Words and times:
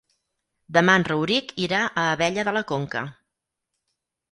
Demà 0.77 0.95
en 0.99 1.05
Rauric 1.09 1.53
irà 1.67 1.83
a 1.89 2.07
Abella 2.15 2.47
de 2.51 2.57
la 2.59 2.65
Conca. 2.75 3.07